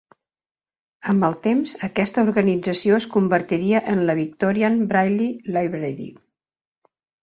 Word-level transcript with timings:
Amb 1.13 1.27
el 1.27 1.37
temps, 1.43 1.75
aquesta 1.89 2.25
organització 2.29 2.97
es 3.03 3.09
convertiria 3.19 3.85
en 3.95 4.05
la 4.11 4.19
"Victorian 4.25 4.85
Braille 4.93 5.33
Library". 5.63 6.15